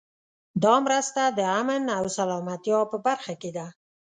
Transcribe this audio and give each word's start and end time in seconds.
دا 0.63 0.75
مرسته 0.85 1.21
د 1.27 1.39
امن 1.59 1.83
او 1.97 2.03
سلامتیا 2.17 2.79
په 2.91 2.97
برخه 3.05 3.33
کې 3.41 3.51
ده. 3.57 3.67